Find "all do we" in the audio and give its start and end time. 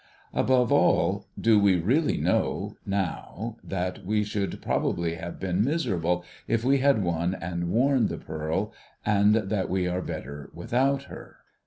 0.71-1.75